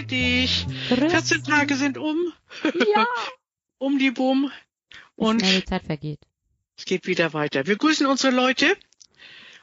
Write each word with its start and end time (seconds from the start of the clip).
grüße 0.00 0.06
dich. 0.06 0.66
Grüß 0.88 1.10
14 1.12 1.44
Tage 1.44 1.76
sind 1.76 1.98
um. 1.98 2.16
Ja. 2.94 3.06
um 3.78 3.98
die 3.98 4.10
Boom. 4.10 4.50
Wie 5.16 5.24
Und 5.24 5.42
die 5.42 5.64
Zeit 5.64 5.84
vergeht. 5.84 6.20
es 6.76 6.84
geht 6.84 7.06
wieder 7.06 7.32
weiter. 7.32 7.66
Wir 7.66 7.76
grüßen 7.76 8.06
unsere 8.06 8.34
Leute, 8.34 8.76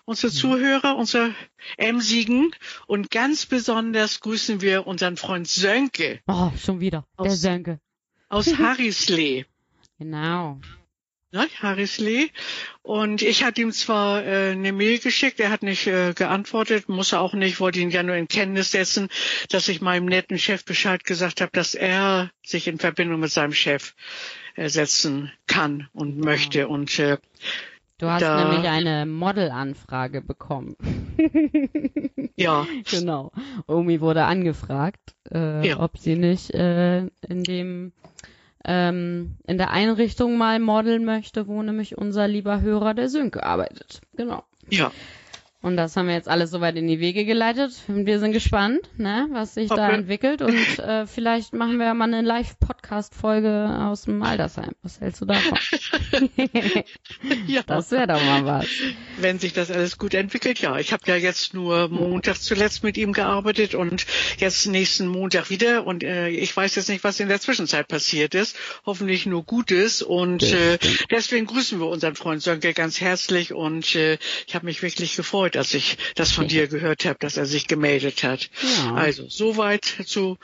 unsere 0.05 0.31
Zuhörer, 0.31 0.95
unsere 0.95 1.33
Emsigen 1.77 2.51
und 2.85 3.09
ganz 3.11 3.45
besonders 3.45 4.19
grüßen 4.19 4.61
wir 4.61 4.85
unseren 4.87 5.17
Freund 5.17 5.47
Sönke 5.47 6.21
Oh, 6.27 6.51
schon 6.57 6.79
wieder. 6.79 7.05
Der 7.19 7.31
Aus- 7.31 7.41
Sönke. 7.41 7.79
aus 8.29 8.45
Harrislee. 8.57 9.45
Genau. 9.97 10.59
Ne, 11.31 11.45
Harrislee. 11.61 12.29
Und 12.83 13.21
ich 13.21 13.43
hatte 13.43 13.61
ihm 13.61 13.71
zwar 13.73 14.25
äh, 14.25 14.51
eine 14.51 14.71
Mail 14.71 14.97
geschickt, 14.99 15.39
er 15.41 15.49
hat 15.51 15.61
nicht 15.61 15.85
äh, 15.87 16.13
geantwortet, 16.13 16.87
muss 16.87 17.11
er 17.11 17.19
auch 17.19 17.33
nicht, 17.33 17.59
wollte 17.59 17.79
ihn 17.79 17.89
ja 17.89 18.01
nur 18.01 18.15
in 18.15 18.29
Kenntnis 18.29 18.71
setzen, 18.71 19.09
dass 19.49 19.67
ich 19.67 19.81
meinem 19.81 20.05
netten 20.05 20.39
Chef 20.39 20.63
Bescheid 20.63 21.03
gesagt 21.03 21.41
habe, 21.41 21.51
dass 21.53 21.75
er 21.75 22.31
sich 22.45 22.67
in 22.67 22.79
Verbindung 22.79 23.19
mit 23.19 23.29
seinem 23.31 23.51
Chef 23.51 23.93
äh, 24.55 24.69
setzen 24.69 25.31
kann 25.47 25.89
und 25.91 26.17
möchte. 26.17 26.69
Und 26.69 26.97
äh, 26.97 27.17
Du 27.99 28.07
hast 28.07 28.21
Da- 28.21 28.47
nämlich 28.49 28.69
eine 28.69 29.05
Modelanfrage 29.05 30.21
bekommen. 30.21 30.75
ja, 32.37 32.65
genau. 32.89 33.31
Omi 33.65 33.99
wurde 34.01 34.23
angefragt, 34.25 35.15
äh, 35.33 35.67
Ja. 35.67 35.79
ob 35.79 35.97
sie 35.97 36.15
nicht 36.15 36.51
äh, 36.53 36.99
in 37.27 37.43
dem 37.43 37.91
ähm, 38.67 39.37
in 39.47 39.57
der 39.57 39.71
Einrichtung 39.71 40.37
mal 40.37 40.59
modeln 40.59 41.05
möchte, 41.05 41.47
wo 41.47 41.63
nämlich 41.63 41.97
unser 41.97 42.27
lieber 42.27 42.61
Hörer 42.61 42.93
der 42.93 43.09
Sönke 43.09 43.43
arbeitet. 43.43 44.01
Genau. 44.15 44.43
ja. 44.69 44.91
Und 45.67 45.75
das 45.75 45.97
haben 45.97 46.07
wir 46.07 46.15
jetzt 46.15 46.29
alles 46.29 46.49
soweit 46.49 46.77
in 46.77 46.87
die 46.87 47.01
Wege 47.01 47.25
geleitet. 47.25 47.73
Wir 47.87 48.19
sind 48.19 48.31
gespannt, 48.31 48.79
ne, 48.97 49.27
was 49.31 49.53
sich 49.55 49.67
da 49.67 49.87
Okay. 49.87 49.95
entwickelt. 49.95 50.41
Und 50.41 50.55
äh, 50.79 51.05
vielleicht 51.05 51.53
machen 51.53 51.77
wir 51.77 51.93
mal 51.93 52.05
eine 52.05 52.21
Live-Podcast-Folge 52.21 53.77
aus 53.81 54.03
dem 54.03 54.23
Altersheim. 54.23 54.71
Was 54.81 55.01
hältst 55.01 55.19
du 55.19 55.25
davon? 55.25 55.57
ja. 57.47 57.63
das 57.67 57.91
wäre 57.91 58.07
doch 58.07 58.23
mal 58.23 58.45
was. 58.45 58.65
wenn 59.17 59.39
sich 59.39 59.51
das 59.51 59.69
alles 59.69 59.97
gut 59.97 60.13
entwickelt, 60.13 60.59
ja. 60.59 60.77
Ich 60.77 60.93
habe 60.93 61.03
ja 61.05 61.17
jetzt 61.17 61.53
nur 61.53 61.89
Montag 61.89 62.37
zuletzt 62.37 62.83
mit 62.83 62.95
ihm 62.97 63.11
gearbeitet 63.11 63.75
und 63.75 64.05
jetzt 64.37 64.67
nächsten 64.67 65.07
Montag 65.07 65.49
wieder. 65.49 65.85
Und 65.85 66.01
äh, 66.01 66.29
ich 66.29 66.55
weiß 66.55 66.75
jetzt 66.75 66.87
nicht, 66.87 67.03
was 67.03 67.19
in 67.19 67.27
der 67.27 67.41
Zwischenzeit 67.41 67.89
passiert 67.89 68.35
ist. 68.35 68.55
Hoffentlich 68.85 69.25
nur 69.25 69.43
Gutes. 69.43 70.01
Und 70.01 70.43
äh, 70.43 70.77
deswegen 71.11 71.45
grüßen 71.45 71.77
wir 71.81 71.87
unseren 71.87 72.15
Freund 72.15 72.41
Sönke 72.41 72.73
ganz 72.73 73.01
herzlich. 73.01 73.51
Und 73.53 73.95
äh, 73.95 74.17
ich 74.47 74.55
habe 74.55 74.65
mich 74.65 74.81
wirklich 74.81 75.17
gefreut, 75.17 75.56
als 75.57 75.73
ich 75.73 75.97
das 76.15 76.31
von 76.31 76.47
dir 76.47 76.67
gehört 76.67 77.05
habe, 77.05 77.17
dass 77.19 77.37
er 77.37 77.45
sich 77.45 77.67
gemeldet 77.67 78.23
hat. 78.23 78.49
Ja. 78.85 78.93
Also 78.95 79.27
soweit 79.27 79.85
zu 79.85 80.37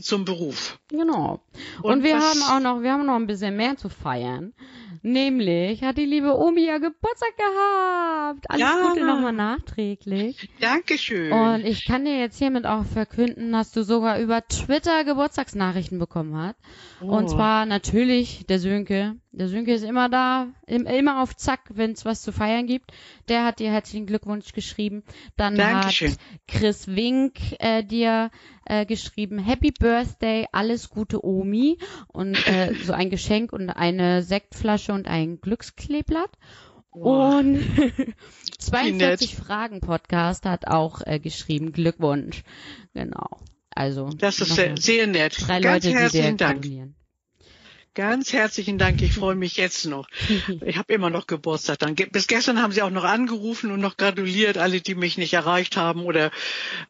zum 0.00 0.24
Beruf. 0.24 0.78
Genau. 0.88 1.40
Und, 1.82 1.92
Und 1.92 2.02
wir 2.02 2.18
haben 2.18 2.42
auch 2.42 2.60
noch, 2.60 2.82
wir 2.82 2.92
haben 2.92 3.06
noch 3.06 3.14
ein 3.14 3.26
bisschen 3.26 3.56
mehr 3.56 3.76
zu 3.76 3.88
feiern. 3.88 4.52
Nämlich 5.02 5.82
hat 5.82 5.96
die 5.98 6.04
liebe 6.04 6.36
Omi 6.38 6.66
ja 6.66 6.78
Geburtstag 6.78 7.36
gehabt. 7.36 8.50
Alles 8.50 8.60
Ja. 8.60 8.88
Gute 8.88 9.04
nochmal 9.06 9.32
nachträglich. 9.32 10.48
Dankeschön. 10.60 11.32
Und 11.32 11.64
ich 11.64 11.84
kann 11.84 12.04
dir 12.04 12.18
jetzt 12.18 12.38
hiermit 12.38 12.66
auch 12.66 12.84
verkünden, 12.84 13.52
dass 13.52 13.72
du 13.72 13.82
sogar 13.82 14.18
über 14.18 14.46
Twitter 14.46 15.04
Geburtstagsnachrichten 15.04 15.98
bekommen 15.98 16.36
hast. 16.36 16.56
Und 17.00 17.24
Oh. 17.24 17.28
zwar 17.28 17.66
natürlich 17.66 18.46
der 18.46 18.58
Sönke. 18.58 19.16
Der 19.32 19.48
Sönke 19.48 19.72
ist 19.74 19.82
immer 19.82 20.08
da, 20.08 20.46
im, 20.66 20.86
immer 20.86 21.20
auf 21.20 21.34
Zack, 21.36 21.62
wenn 21.70 21.90
es 21.92 22.04
was 22.04 22.22
zu 22.22 22.30
feiern 22.30 22.66
gibt. 22.68 22.92
Der 23.28 23.44
hat 23.44 23.58
dir 23.58 23.70
herzlichen 23.72 24.06
Glückwunsch 24.06 24.52
geschrieben. 24.52 25.02
Dann 25.36 25.56
Dankeschön. 25.56 26.10
hat 26.12 26.18
Chris 26.46 26.86
Wink 26.86 27.34
äh, 27.58 27.82
dir 27.82 28.30
äh, 28.64 28.86
geschrieben, 28.86 29.40
Happy 29.40 29.72
Birthday, 29.72 30.46
alles 30.52 30.88
Gute 30.88 31.24
Omi. 31.24 31.78
Und 32.06 32.36
äh, 32.46 32.74
so 32.84 32.92
ein 32.92 33.10
Geschenk 33.10 33.52
und 33.52 33.70
eine 33.70 34.22
Sektflasche 34.22 34.83
und 34.92 35.06
ein 35.08 35.40
Glückskleeblatt. 35.40 36.30
Und 36.90 37.54
nett. 37.54 38.16
42 38.58 39.34
Fragen 39.34 39.80
Podcast 39.80 40.46
hat 40.46 40.68
auch 40.68 41.00
äh, 41.04 41.18
geschrieben, 41.18 41.72
Glückwunsch. 41.72 42.44
Genau. 42.92 43.40
Also 43.70 44.10
das 44.10 44.40
ist 44.40 44.54
sehr, 44.54 44.76
sehr 44.76 45.06
nett. 45.08 45.36
drei 45.40 45.60
ganz 45.60 45.84
Leute, 45.84 45.96
die 46.06 46.12
dir 46.12 46.32
Dank. 46.36 46.62
gratulieren. 46.62 46.94
Ganz 47.94 48.32
herzlichen 48.32 48.76
Dank. 48.76 49.00
Ich 49.02 49.12
freue 49.12 49.36
mich 49.36 49.56
jetzt 49.56 49.86
noch. 49.86 50.08
Ich 50.64 50.78
habe 50.78 50.92
immer 50.92 51.10
noch 51.10 51.26
Geburtstag. 51.26 51.78
Dann 51.78 51.94
bis 51.94 52.26
gestern 52.26 52.60
haben 52.60 52.72
sie 52.72 52.82
auch 52.82 52.90
noch 52.90 53.04
angerufen 53.04 53.70
und 53.70 53.80
noch 53.80 53.96
gratuliert, 53.96 54.58
alle, 54.58 54.80
die 54.80 54.94
mich 54.94 55.18
nicht 55.18 55.34
erreicht 55.34 55.76
haben. 55.76 56.04
Oder 56.04 56.30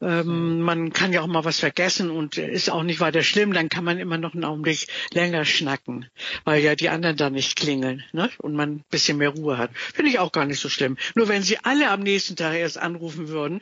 ähm, 0.01 0.61
man 0.61 0.93
kann 0.93 1.13
ja 1.13 1.21
auch 1.21 1.27
mal 1.27 1.45
was 1.45 1.61
vergessen 1.61 2.11
und 2.11 2.39
ist 2.39 2.71
auch 2.71 2.83
nicht 2.83 3.01
weiter 3.01 3.23
schlimm. 3.23 3.53
Dann 3.53 3.69
kann 3.69 3.85
man 3.85 3.99
immer 3.99 4.17
noch 4.17 4.35
einen 4.35 4.45
Augenblick 4.45 4.87
länger 5.13 5.45
schnacken, 5.45 6.07
weil 6.45 6.63
ja 6.63 6.75
die 6.75 6.89
anderen 6.89 7.17
da 7.17 7.31
nicht 7.31 7.57
klingeln 7.57 8.05
ne? 8.13 8.31
und 8.39 8.55
man 8.55 8.77
ein 8.77 8.85
bisschen 8.91 9.19
mehr 9.19 9.31
Ruhe 9.31 9.59
hat. 9.59 9.71
Finde 9.93 10.11
ich 10.11 10.19
auch 10.19 10.33
gar 10.33 10.47
nicht 10.47 10.61
so 10.61 10.69
schlimm. 10.69 10.97
Nur 11.15 11.29
wenn 11.29 11.43
sie 11.43 11.59
alle 11.59 11.91
am 11.91 12.01
nächsten 12.01 12.37
Tag 12.37 12.55
erst 12.55 12.79
anrufen 12.79 13.29
würden, 13.29 13.61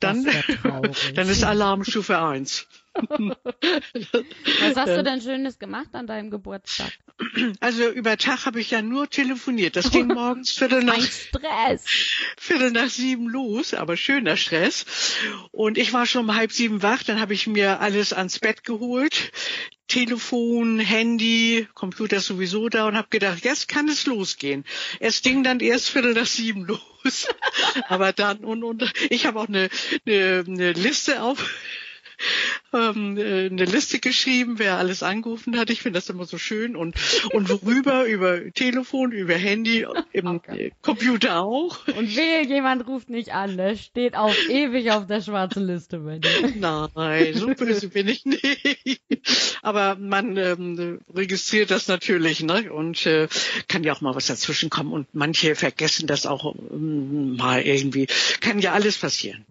dann, 0.00 0.26
dann 1.14 1.28
ist 1.28 1.44
Alarmstufe 1.44 2.18
eins. 2.18 2.66
Was 4.60 4.76
hast 4.76 4.96
du 4.96 5.02
denn 5.02 5.20
Schönes 5.20 5.58
gemacht 5.58 5.88
an 5.92 6.06
deinem 6.06 6.30
Geburtstag? 6.30 6.92
Also 7.60 7.88
über 7.88 8.16
Tag 8.16 8.46
habe 8.46 8.60
ich 8.60 8.70
ja 8.70 8.82
nur 8.82 9.08
telefoniert. 9.08 9.76
Das 9.76 9.90
ging 9.92 10.08
morgens 10.08 10.50
Viertel 10.52 10.84
nach 10.84 11.00
Stress. 11.00 11.84
Viertel 12.36 12.70
nach 12.72 12.88
sieben 12.88 13.28
los, 13.28 13.74
aber 13.74 13.96
schöner 13.96 14.36
Stress. 14.36 14.84
Und 15.50 15.78
ich 15.78 15.92
war 15.92 16.06
schon 16.06 16.24
um 16.24 16.34
halb 16.34 16.52
sieben 16.52 16.82
wach, 16.82 17.02
dann 17.02 17.20
habe 17.20 17.34
ich 17.34 17.46
mir 17.46 17.80
alles 17.80 18.12
ans 18.12 18.38
Bett 18.38 18.64
geholt. 18.64 19.32
Telefon, 19.88 20.78
Handy, 20.80 21.66
Computer 21.72 22.20
sowieso 22.20 22.68
da 22.68 22.86
und 22.86 22.96
habe 22.96 23.08
gedacht, 23.08 23.42
jetzt 23.42 23.68
kann 23.68 23.88
es 23.88 24.04
losgehen. 24.04 24.64
Es 25.00 25.22
ging 25.22 25.42
dann 25.42 25.60
erst 25.60 25.88
Viertel 25.88 26.12
nach 26.12 26.26
sieben 26.26 26.66
los. 26.66 26.82
aber 27.88 28.12
dann 28.12 28.38
und 28.38 28.62
und 28.64 28.92
ich 29.08 29.26
habe 29.26 29.40
auch 29.40 29.48
eine, 29.48 29.70
eine, 30.06 30.44
eine 30.46 30.72
Liste 30.72 31.22
auf 31.22 31.42
ähm, 32.72 33.16
äh, 33.16 33.46
eine 33.46 33.64
Liste 33.64 33.98
geschrieben, 33.98 34.58
wer 34.58 34.76
alles 34.76 35.02
angerufen 35.02 35.58
hat. 35.58 35.70
Ich 35.70 35.82
finde 35.82 35.98
das 35.98 36.08
immer 36.08 36.24
so 36.24 36.38
schön 36.38 36.76
und 36.76 36.96
und 37.32 37.48
worüber 37.48 38.04
über 38.06 38.52
Telefon, 38.52 39.12
über 39.12 39.34
Handy, 39.34 39.86
im 40.12 40.26
Okay. 40.26 40.72
Computer 40.82 41.40
auch. 41.40 41.86
Und 41.88 42.16
wehe, 42.16 42.46
jemand 42.46 42.86
ruft 42.86 43.08
nicht 43.10 43.32
an. 43.32 43.56
Der 43.56 43.76
steht 43.76 44.16
auf 44.16 44.36
ewig 44.48 44.90
auf 44.90 45.06
der 45.06 45.22
schwarzen 45.22 45.66
Liste 45.66 45.98
bei 46.00 46.18
dir. 46.18 46.52
Nein, 46.56 47.34
so 47.34 47.46
böse 47.48 47.88
bin 47.88 48.08
ich 48.08 48.24
nicht. 48.24 49.00
Aber 49.62 49.96
man 49.96 50.36
ähm, 50.36 51.00
registriert 51.14 51.70
das 51.70 51.88
natürlich, 51.88 52.42
ne? 52.42 52.72
Und 52.72 53.06
äh, 53.06 53.28
kann 53.68 53.84
ja 53.84 53.92
auch 53.92 54.00
mal 54.00 54.14
was 54.14 54.26
dazwischen 54.26 54.70
kommen. 54.70 54.92
Und 54.92 55.08
manche 55.14 55.54
vergessen 55.54 56.06
das 56.06 56.26
auch 56.26 56.54
ähm, 56.70 57.36
mal 57.36 57.62
irgendwie. 57.62 58.06
Kann 58.40 58.60
ja 58.60 58.72
alles 58.72 58.98
passieren. 58.98 59.44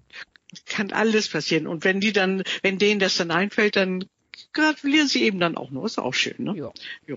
Kann 0.66 0.92
alles 0.92 1.30
passieren. 1.30 1.68
Und 1.68 1.84
wenn 1.84 2.00
die 2.00 2.14
dann, 2.14 2.44
wenn 2.62 2.78
denen 2.78 3.00
das 3.00 3.18
dann 3.18 3.32
einfällt, 3.32 3.76
dann 3.76 4.06
gratulieren 4.58 5.08
sie 5.08 5.24
eben 5.24 5.40
dann 5.40 5.56
auch 5.56 5.70
nur. 5.70 5.86
Ist 5.86 6.00
auch 6.00 6.14
schön, 6.14 6.36
ne? 6.40 6.56
Ja. 6.58 6.72
Ja, 7.08 7.16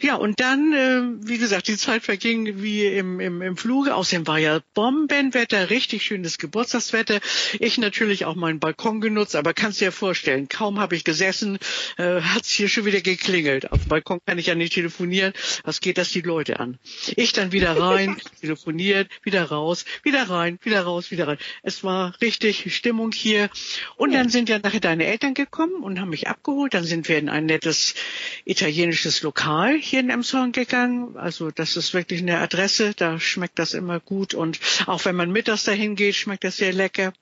ja 0.00 0.14
und 0.16 0.40
dann, 0.40 0.72
äh, 0.72 1.28
wie 1.28 1.38
gesagt, 1.38 1.68
die 1.68 1.76
Zeit 1.76 2.02
verging 2.02 2.62
wie 2.62 2.86
im, 2.86 3.20
im, 3.20 3.42
im 3.42 3.56
Fluge. 3.56 3.94
Außerdem 3.94 4.26
war 4.26 4.38
ja 4.38 4.60
Bombenwetter, 4.72 5.70
richtig 5.70 6.04
schönes 6.04 6.38
Geburtstagswetter. 6.38 7.20
Ich 7.60 7.78
natürlich 7.78 8.24
auch 8.24 8.34
meinen 8.34 8.60
Balkon 8.60 9.00
genutzt, 9.00 9.36
aber 9.36 9.52
kannst 9.52 9.80
dir 9.80 9.86
ja 9.86 9.90
vorstellen, 9.90 10.48
kaum 10.48 10.80
habe 10.80 10.96
ich 10.96 11.04
gesessen, 11.04 11.58
äh, 11.98 12.22
hat's 12.22 12.50
hier 12.50 12.68
schon 12.68 12.86
wieder 12.86 13.02
geklingelt. 13.02 13.70
Auf 13.70 13.82
dem 13.82 13.88
Balkon 13.88 14.20
kann 14.26 14.38
ich 14.38 14.46
ja 14.46 14.54
nicht 14.54 14.72
telefonieren. 14.72 15.34
Was 15.64 15.80
geht 15.80 15.98
das 15.98 16.10
die 16.10 16.22
Leute 16.22 16.60
an? 16.60 16.78
Ich 17.16 17.32
dann 17.34 17.52
wieder 17.52 17.78
rein, 17.78 18.16
telefoniert, 18.40 19.10
wieder 19.22 19.44
raus, 19.44 19.84
wieder 20.02 20.30
rein, 20.30 20.58
wieder 20.62 20.82
raus, 20.82 21.10
wieder 21.10 21.28
rein. 21.28 21.38
Es 21.62 21.84
war 21.84 22.14
richtig 22.22 22.74
Stimmung 22.74 23.12
hier. 23.12 23.50
Und 23.96 24.14
dann 24.14 24.30
sind 24.30 24.48
ja 24.48 24.58
nachher 24.58 24.80
deine 24.80 25.04
Eltern 25.04 25.34
gekommen 25.34 25.82
und 25.82 26.00
haben 26.00 26.10
mich 26.10 26.26
abgeholt. 26.26 26.53
Dann 26.68 26.84
sind 26.84 27.08
wir 27.08 27.18
in 27.18 27.28
ein 27.28 27.46
nettes 27.46 27.94
italienisches 28.44 29.22
Lokal 29.22 29.76
hier 29.76 30.00
in 30.00 30.10
Emshorn 30.10 30.52
gegangen. 30.52 31.16
Also 31.16 31.50
das 31.50 31.76
ist 31.76 31.94
wirklich 31.94 32.20
eine 32.22 32.38
Adresse. 32.38 32.94
Da 32.94 33.20
schmeckt 33.20 33.58
das 33.58 33.74
immer 33.74 34.00
gut. 34.00 34.34
Und 34.34 34.60
auch 34.86 35.04
wenn 35.04 35.16
man 35.16 35.30
mittags 35.30 35.64
dahin 35.64 35.96
geht, 35.96 36.14
schmeckt 36.14 36.44
das 36.44 36.56
sehr 36.56 36.72
lecker. 36.72 37.12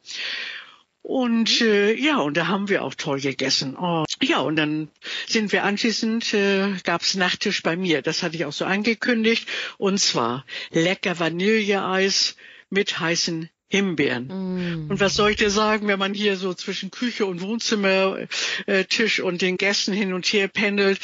Und 1.02 1.60
äh, 1.60 1.94
ja, 1.94 2.18
und 2.18 2.36
da 2.36 2.46
haben 2.46 2.68
wir 2.68 2.84
auch 2.84 2.94
toll 2.94 3.20
gegessen. 3.20 3.76
Oh. 3.76 4.04
Ja, 4.22 4.38
und 4.38 4.54
dann 4.54 4.88
sind 5.26 5.50
wir 5.50 5.64
anschließend, 5.64 6.32
äh, 6.32 6.74
gab's 6.84 7.14
Nachtisch 7.14 7.62
bei 7.62 7.76
mir. 7.76 8.02
Das 8.02 8.22
hatte 8.22 8.36
ich 8.36 8.44
auch 8.44 8.52
so 8.52 8.64
angekündigt. 8.64 9.48
Und 9.78 9.98
zwar 9.98 10.44
lecker 10.70 11.18
Vanilleeis 11.18 12.36
mit 12.70 13.00
heißen 13.00 13.50
Himbeeren. 13.72 14.26
Mm. 14.26 14.90
Und 14.90 15.00
was 15.00 15.14
soll 15.14 15.30
ich 15.30 15.36
dir 15.36 15.48
sagen, 15.48 15.88
wenn 15.88 15.98
man 15.98 16.12
hier 16.12 16.36
so 16.36 16.52
zwischen 16.52 16.90
Küche 16.90 17.24
und 17.24 17.40
Wohnzimmertisch 17.40 18.28
äh, 18.66 18.84
Tisch 18.84 19.20
und 19.20 19.40
den 19.40 19.56
Gästen 19.56 19.94
hin 19.94 20.12
und 20.12 20.26
her 20.26 20.48
pendelt, 20.48 21.00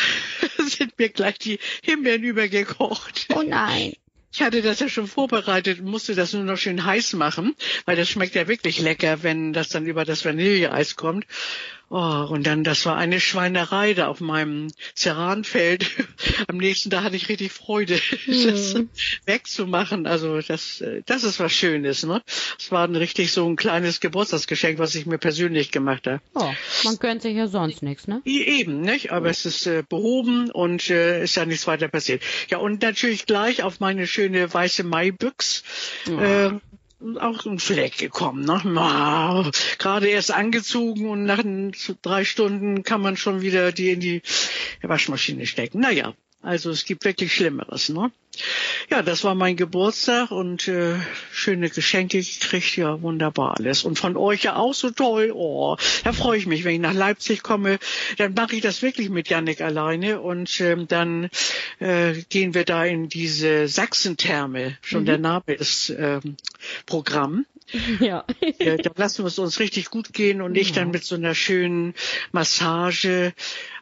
sind 0.58 0.98
mir 0.98 1.08
gleich 1.08 1.38
die 1.38 1.60
Himbeeren 1.84 2.24
übergekocht. 2.24 3.28
Oh 3.32 3.42
nein. 3.42 3.92
Ich 4.32 4.42
hatte 4.42 4.60
das 4.60 4.80
ja 4.80 4.88
schon 4.88 5.06
vorbereitet 5.06 5.78
und 5.78 5.86
musste 5.86 6.16
das 6.16 6.32
nur 6.32 6.42
noch 6.42 6.56
schön 6.56 6.84
heiß 6.84 7.12
machen, 7.12 7.54
weil 7.84 7.94
das 7.94 8.08
schmeckt 8.08 8.34
ja 8.34 8.48
wirklich 8.48 8.80
lecker, 8.80 9.22
wenn 9.22 9.52
das 9.52 9.68
dann 9.68 9.86
über 9.86 10.04
das 10.04 10.24
Vanilleeis 10.24 10.96
kommt. 10.96 11.26
Oh, 11.92 12.26
und 12.30 12.46
dann, 12.46 12.62
das 12.62 12.86
war 12.86 12.96
eine 12.96 13.18
Schweinerei 13.18 13.94
da 13.94 14.06
auf 14.06 14.20
meinem 14.20 14.68
Ceranfeld. 14.94 15.84
Am 16.46 16.56
nächsten 16.56 16.88
Tag 16.88 17.02
hatte 17.02 17.16
ich 17.16 17.28
richtig 17.28 17.50
Freude, 17.50 17.98
Mhm. 18.26 18.46
das 18.46 18.76
wegzumachen. 19.26 20.06
Also 20.06 20.40
das, 20.40 20.80
äh, 20.80 21.02
das 21.06 21.24
ist 21.24 21.40
was 21.40 21.52
Schönes, 21.52 22.04
ne? 22.04 22.22
Es 22.58 22.70
war 22.70 22.86
ein 22.86 22.94
richtig 22.94 23.32
so 23.32 23.44
ein 23.48 23.56
kleines 23.56 23.98
Geburtstagsgeschenk, 23.98 24.78
was 24.78 24.94
ich 24.94 25.06
mir 25.06 25.18
persönlich 25.18 25.72
gemacht 25.72 26.06
habe. 26.06 26.20
Oh, 26.34 26.52
man 26.84 26.96
gönnt 26.98 27.22
sich 27.22 27.34
ja 27.34 27.48
sonst 27.48 27.82
nichts, 27.82 28.06
ne? 28.06 28.22
Eben, 28.24 28.82
nicht? 28.82 29.10
Aber 29.10 29.28
es 29.28 29.44
ist 29.44 29.66
äh, 29.66 29.82
behoben 29.88 30.48
und 30.52 30.88
äh, 30.90 31.24
ist 31.24 31.34
ja 31.34 31.44
nichts 31.44 31.66
weiter 31.66 31.88
passiert. 31.88 32.22
Ja, 32.50 32.58
und 32.58 32.82
natürlich 32.82 33.26
gleich 33.26 33.64
auf 33.64 33.80
meine 33.80 34.06
schöne 34.06 34.52
weiße 34.54 34.84
Maibüchs. 34.84 35.64
Äh, 36.06 36.50
auch 37.18 37.46
ein 37.46 37.58
Fleck 37.58 37.98
gekommen, 37.98 38.44
ne? 38.44 39.50
Gerade 39.78 40.08
erst 40.08 40.32
angezogen 40.32 41.08
und 41.08 41.24
nach 41.24 41.42
drei 42.02 42.24
Stunden 42.24 42.82
kann 42.82 43.00
man 43.00 43.16
schon 43.16 43.40
wieder 43.40 43.72
die 43.72 43.90
in 43.90 44.00
die 44.00 44.22
Waschmaschine 44.82 45.46
stecken. 45.46 45.80
Naja, 45.80 46.14
also 46.42 46.70
es 46.70 46.84
gibt 46.84 47.04
wirklich 47.04 47.34
Schlimmeres, 47.34 47.90
ne? 47.90 48.10
Ja, 48.90 49.02
das 49.02 49.24
war 49.24 49.34
mein 49.34 49.56
Geburtstag 49.56 50.30
und 50.30 50.66
äh, 50.68 50.94
schöne 51.32 51.68
Geschenke 51.68 52.18
gekriegt, 52.18 52.76
ja, 52.76 53.02
wunderbar 53.02 53.58
alles. 53.58 53.84
Und 53.84 53.98
von 53.98 54.16
euch 54.16 54.44
ja 54.44 54.56
auch 54.56 54.72
so 54.72 54.90
toll. 54.90 55.32
Oh, 55.34 55.76
da 56.04 56.12
freue 56.12 56.38
ich 56.38 56.46
mich, 56.46 56.64
wenn 56.64 56.74
ich 56.74 56.80
nach 56.80 56.94
Leipzig 56.94 57.42
komme, 57.42 57.78
dann 58.16 58.34
mache 58.34 58.56
ich 58.56 58.62
das 58.62 58.82
wirklich 58.82 59.10
mit 59.10 59.28
Yannick 59.28 59.60
alleine 59.60 60.20
und 60.20 60.60
ähm, 60.60 60.88
dann 60.88 61.28
äh, 61.80 62.14
gehen 62.28 62.54
wir 62.54 62.64
da 62.64 62.84
in 62.84 63.08
diese 63.08 63.68
Sachsentherme. 63.68 64.78
Schon 64.80 65.04
der 65.04 65.18
Name 65.18 65.52
ist 65.52 65.90
ähm, 65.90 66.36
Programm. 66.86 67.46
Ja. 68.00 68.24
Ja, 68.60 68.76
da 68.76 68.90
lassen 68.96 69.24
wir 69.24 69.28
es 69.28 69.38
uns 69.38 69.60
richtig 69.60 69.90
gut 69.90 70.12
gehen 70.12 70.42
und 70.42 70.56
ich 70.56 70.72
dann 70.72 70.90
mit 70.90 71.04
so 71.04 71.14
einer 71.14 71.34
schönen 71.34 71.94
Massage, 72.32 73.32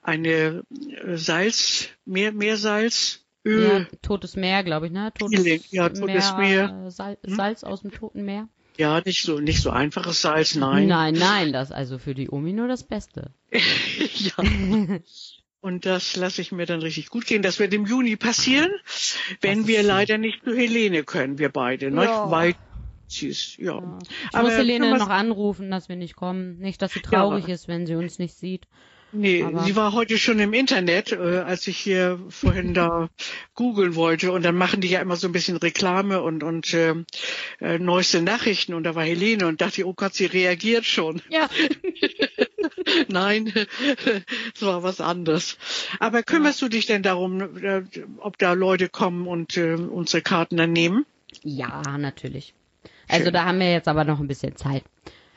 eine 0.03 0.65
äh, 1.05 1.17
Salz, 1.17 1.89
mehr, 2.05 2.33
Meersalz, 2.33 3.25
ja, 3.45 3.53
Öl. 3.53 3.89
totes 4.03 4.37
Meer, 4.37 4.63
glaube 4.65 4.87
ich, 4.87 4.93
ne? 4.93 5.13
Totes 5.19 5.71
ja, 5.71 5.89
totes 5.89 6.35
Meer. 6.37 6.85
äh, 6.87 6.91
Sal 6.91 7.19
Salz 7.23 7.65
aus 7.65 7.83
dem 7.83 7.93
Toten 7.93 8.25
Meer. 8.25 8.49
Ja, 8.77 9.01
nicht 9.05 9.23
so, 9.23 9.41
nicht 9.41 9.61
so 9.61 9.71
einfaches 9.71 10.23
Salz, 10.23 10.55
nein. 10.55 10.87
Nein, 10.87 11.15
nein, 11.15 11.53
das 11.53 11.73
also 11.73 11.99
für 11.99 12.15
die 12.15 12.31
Omi 12.31 12.53
nur 12.53 12.69
das 12.69 12.85
Beste. 12.85 13.33
ja. 13.51 14.35
Und 15.61 15.87
das 15.87 16.15
lasse 16.15 16.41
ich 16.41 16.53
mir 16.53 16.67
dann 16.67 16.81
richtig 16.81 17.09
gut 17.09 17.27
gehen. 17.27 17.43
Das 17.43 17.59
wird 17.59 17.75
im 17.75 17.87
Juni 17.87 18.15
passieren, 18.15 18.71
wenn 19.41 19.67
wir 19.67 19.83
leider 19.83 20.17
nicht 20.17 20.45
zu 20.45 20.55
Helene 20.55 21.03
können, 21.03 21.39
wir 21.39 21.49
beide, 21.49 21.91
ne? 21.91 22.05
Ja. 22.05 22.31
Weil 22.31 22.55
ist, 23.23 23.59
ja. 23.59 23.81
Ja. 23.81 23.99
Ich 24.03 24.35
Aber 24.35 24.49
muss 24.49 24.57
Helene 24.57 24.97
noch 24.97 25.09
anrufen, 25.09 25.71
dass 25.71 25.89
wir 25.89 25.97
nicht 25.97 26.17
kommen. 26.17 26.59
Nicht, 26.59 26.83
dass 26.83 26.93
sie 26.93 27.01
traurig 27.01 27.49
ist, 27.49 27.69
wenn 27.69 27.87
sie 27.87 27.95
uns 27.95 28.19
nicht 28.19 28.35
sieht. 28.35 28.67
Nee, 29.11 29.43
Aber- 29.43 29.65
sie 29.65 29.75
war 29.75 29.93
heute 29.93 30.19
schon 30.19 30.39
im 30.39 30.53
Internet, 30.53 31.13
äh, 31.13 31.39
als 31.39 31.67
ich 31.67 31.79
hier 31.79 32.21
vorhin 32.29 32.75
da 32.75 33.09
googeln 33.55 33.95
wollte 33.95 34.33
und 34.33 34.45
dann 34.45 34.55
machen 34.55 34.83
die 34.83 34.89
ja 34.89 35.01
immer 35.01 35.17
so 35.17 35.27
ein 35.29 35.33
bisschen 35.33 35.57
Reklame 35.57 36.21
und 36.21 36.43
und 36.43 36.75
äh, 36.75 36.95
äh, 37.61 37.79
neueste 37.79 38.21
Nachrichten 38.21 38.75
und 38.75 38.85
da 38.85 38.95
war 38.95 39.05
Helene 39.05 39.47
und 39.47 39.63
dachte, 39.63 39.87
oh 39.87 39.95
Gott, 39.95 40.13
sie 40.13 40.27
reagiert 40.27 40.85
schon. 40.85 41.23
Ja. 41.31 41.49
Nein, 43.09 43.53
es 44.55 44.63
war 44.63 44.83
was 44.83 45.01
anderes. 45.01 45.57
Aber 46.01 46.23
kümmerst 46.23 46.61
du 46.61 46.69
dich 46.69 46.85
denn 46.87 47.03
darum, 47.03 47.57
äh, 47.63 47.83
ob 48.19 48.37
da 48.37 48.53
Leute 48.53 48.89
kommen 48.91 49.27
und 49.27 49.57
äh, 49.57 49.75
unsere 49.75 50.23
Karten 50.23 50.59
dann 50.59 50.73
nehmen? 50.73 51.07
Ja, 51.43 51.83
natürlich. 51.99 52.55
Also 53.09 53.25
Schön. 53.25 53.33
da 53.33 53.45
haben 53.45 53.59
wir 53.61 53.73
jetzt 53.73 53.89
aber 53.89 54.05
noch 54.05 54.21
ein 54.21 54.29
bisschen 54.29 54.57
Zeit. 54.57 54.85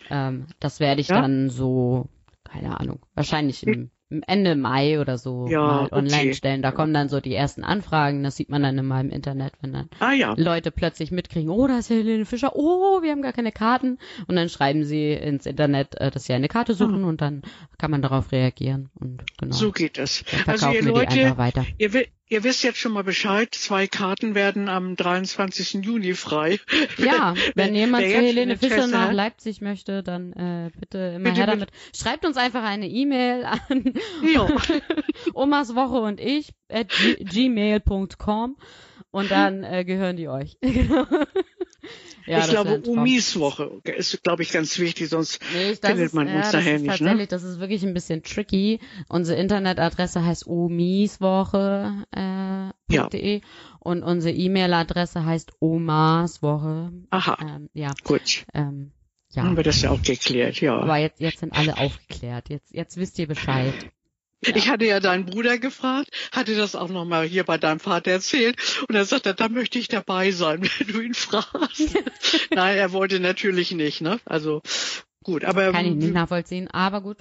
Ähm, 0.09 0.47
das 0.59 0.79
werde 0.79 1.01
ich 1.01 1.07
Ja? 1.07 1.21
dann 1.21 1.49
so, 1.49 2.07
keine 2.43 2.79
Ahnung, 2.79 2.99
wahrscheinlich 3.15 3.65
im, 3.65 3.91
im 4.09 4.23
Ende 4.27 4.55
Mai 4.57 4.99
oder 4.99 5.17
so 5.17 5.47
Ja, 5.47 5.61
mal 5.65 5.85
okay. 5.85 5.95
online 5.95 6.33
stellen. 6.33 6.61
Da 6.61 6.71
kommen 6.73 6.93
dann 6.93 7.07
so 7.07 7.21
die 7.21 7.33
ersten 7.33 7.63
Anfragen. 7.63 8.23
Das 8.23 8.35
sieht 8.35 8.49
man 8.49 8.61
dann 8.61 8.77
immer 8.77 8.99
im 8.99 9.09
Internet, 9.09 9.53
wenn 9.61 9.71
dann 9.71 9.89
Ah 9.99 10.11
ja, 10.11 10.33
Leute 10.37 10.69
plötzlich 10.71 11.11
mitkriegen, 11.11 11.49
oh, 11.49 11.65
da 11.65 11.77
ist 11.77 11.89
ja 11.89 11.95
Helene 11.95 12.25
Fischer, 12.25 12.51
oh, 12.57 13.01
wir 13.01 13.11
haben 13.11 13.21
gar 13.21 13.31
keine 13.31 13.53
Karten. 13.53 13.99
Und 14.27 14.35
dann 14.35 14.49
schreiben 14.49 14.83
sie 14.83 15.13
ins 15.13 15.45
Internet, 15.45 15.95
äh, 16.01 16.11
dass 16.11 16.25
sie 16.25 16.33
eine 16.33 16.49
Karte 16.49 16.73
suchen 16.73 17.05
und 17.05 17.21
dann 17.21 17.41
kann 17.77 17.89
man 17.91 18.01
darauf 18.01 18.33
reagieren. 18.33 18.89
Und 18.99 19.23
genau, 19.39 19.55
so 19.55 19.71
geht 19.71 19.97
es. 19.97 20.25
dann 20.29 20.41
Also 20.45 20.65
verkaufen 20.65 20.73
ihr 20.75 20.83
wir 20.83 20.93
die 20.93 20.99
Leute, 20.99 21.25
einfach 21.27 21.37
weiter. 21.37 21.65
Ihr, 21.77 21.93
wi- 21.93 22.07
ihr 22.31 22.45
wisst 22.45 22.63
jetzt 22.63 22.79
schon 22.79 22.93
mal 22.93 23.03
Bescheid, 23.03 23.53
zwei 23.53 23.87
Karten 23.87 24.35
werden 24.35 24.69
am 24.69 24.95
23. 24.95 25.85
Juni 25.85 26.13
frei. 26.13 26.59
Ja, 26.97 27.35
wenn 27.55 27.75
jemand 27.75 28.05
zu 28.05 28.13
Helene 28.13 28.57
Fischer 28.57 28.87
nach 28.87 29.11
Leipzig 29.11 29.59
möchte, 29.59 30.01
dann 30.01 30.31
äh, 30.33 30.71
bitte 30.79 30.97
immer 30.97 31.25
Bitte, 31.25 31.35
her 31.35 31.45
bitte. 31.47 31.57
damit. 31.57 31.69
Schreibt 31.93 32.25
uns 32.25 32.37
einfach 32.37 32.63
eine 32.63 32.87
E-Mail 32.87 33.43
an 33.69 33.93
Ja. 34.33 34.47
Omas 35.33 35.75
Woche 35.75 35.99
und 35.99 36.21
ich 36.21 36.53
at 36.69 36.89
gmail.com 37.19 38.57
und 39.11 39.29
dann 39.29 39.63
äh, 39.65 39.83
gehören 39.83 40.15
die 40.15 40.29
euch. 40.29 40.57
Ja, 42.31 42.39
ich 42.39 42.49
glaube. 42.49 42.81
Umis 42.87 43.37
Woche 43.39 43.81
ist, 43.83 44.23
glaube 44.23 44.43
ich, 44.43 44.51
ganz 44.51 44.79
wichtig, 44.79 45.09
sonst 45.09 45.41
Nee, 45.53 45.75
findet 45.75 46.05
ist, 46.07 46.13
man 46.13 46.27
ja, 46.27 46.35
uns 46.37 46.43
das 46.45 46.51
daher 46.53 46.75
ist 46.75 46.81
nicht, 46.81 46.91
ne? 46.91 46.97
tatsächlich, 46.97 47.27
das 47.27 47.43
ist 47.43 47.59
wirklich 47.59 47.83
ein 47.83 47.93
bisschen 47.93 48.23
tricky. 48.23 48.79
Unsere 49.09 49.39
Internetadresse 49.39 50.23
heißt 50.25 50.47
omiswoche.de 50.47 52.05
äh, 52.15 52.71
Ja. 52.91 53.09
und 53.79 54.03
unsere 54.03 54.33
E-Mail-Adresse 54.35 55.25
heißt 55.25 55.51
omaswoche. 55.59 56.91
Aha, 57.09 57.37
Ähm, 57.41 57.69
ja, 57.73 57.91
gut. 58.03 58.45
ähm, 58.53 58.91
ja. 59.33 59.43
Haben 59.43 59.55
wir 59.57 59.63
das 59.63 59.81
ja 59.81 59.91
auch 59.91 60.01
geklärt, 60.01 60.59
ja. 60.61 60.77
Aber 60.77 60.97
jetzt, 60.97 61.19
jetzt 61.19 61.39
sind 61.39 61.53
alle 61.53 61.77
aufgeklärt. 61.77 62.49
Jetzt, 62.49 62.73
jetzt 62.73 62.97
wisst 62.97 63.17
ihr 63.19 63.27
Bescheid. 63.27 63.73
Ich 64.41 64.67
hatte 64.69 64.85
ja 64.85 64.99
deinen 64.99 65.25
Bruder 65.25 65.57
gefragt, 65.59 66.09
hatte 66.31 66.55
das 66.55 66.75
auch 66.75 66.89
nochmal 66.89 67.25
hier 67.27 67.43
bei 67.43 67.57
deinem 67.57 67.79
Vater 67.79 68.11
erzählt 68.11 68.57
und 68.87 68.95
er 68.95 69.05
sagte, 69.05 69.33
da 69.35 69.49
möchte 69.49 69.77
ich 69.77 69.87
dabei 69.87 70.31
sein, 70.31 70.61
wenn 70.79 70.87
du 70.87 70.99
ihn 70.99 71.13
fragst. 71.13 71.95
Nein, 72.49 72.77
er 72.77 72.91
wollte 72.91 73.19
natürlich 73.19 73.71
nicht, 73.71 74.01
ne? 74.01 74.19
Also 74.25 74.61
gut, 75.23 75.45
aber 75.45 75.71
Kann 75.71 75.85
ich 75.85 75.95
nicht 75.95 76.13
nachvollziehen, 76.13 76.67
aber 76.69 77.01
gut. 77.01 77.17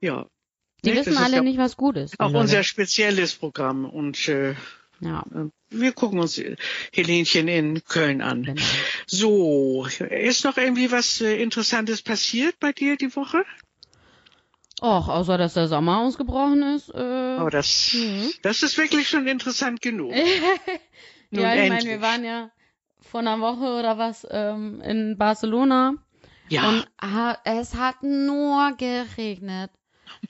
ja. 0.00 0.26
Die 0.84 0.90
Ne, 0.90 0.96
das 0.96 1.06
wissen 1.06 1.18
alle 1.18 1.36
ja 1.36 1.42
nicht, 1.42 1.58
was 1.58 1.76
gut 1.76 1.96
ist. 1.96 2.14
die 2.14 2.18
Auch 2.20 2.26
Leute. 2.28 2.38
unser 2.38 2.62
spezielles 2.62 3.34
Programm 3.34 3.84
und 3.84 4.28
äh, 4.28 4.54
Ja, 5.00 5.24
wir 5.70 5.92
gucken 5.92 6.20
uns 6.20 6.40
Helenchen 6.92 7.48
in 7.48 7.82
Köln 7.84 8.20
an. 8.22 8.42
genau. 8.44 8.62
So, 9.06 9.86
ist 10.10 10.44
noch 10.44 10.56
irgendwie 10.56 10.92
was 10.92 11.20
äh, 11.20 11.42
Interessantes 11.42 12.02
passiert 12.02 12.58
bei 12.60 12.72
dir 12.72 12.96
die 12.96 13.14
Woche? 13.16 13.44
Och, 14.80 15.08
außer 15.08 15.38
dass 15.38 15.54
der 15.54 15.68
Sommer 15.68 16.00
ausgebrochen 16.00 16.62
ist. 16.74 16.90
Äh, 16.90 17.38
Oh, 17.40 17.48
das, 17.50 17.92
Mhm. 17.94 18.30
das 18.42 18.62
ist 18.62 18.78
wirklich 18.78 19.08
schon 19.08 19.26
interessant 19.26 19.80
genug. 19.82 20.12
Nun 20.12 20.20
ja, 21.42 21.54
ich 21.54 21.68
meine, 21.68 21.84
wir 21.84 22.00
waren 22.00 22.24
ja 22.24 22.50
vor 23.00 23.20
einer 23.20 23.40
Woche 23.40 23.78
oder 23.78 23.98
was 23.98 24.26
ähm, 24.30 24.80
in 24.80 25.16
Barcelona 25.18 25.94
ja, 26.48 26.68
und 26.68 26.86
es 27.44 27.74
hat 27.74 28.02
nur 28.02 28.72
geregnet. 28.76 29.70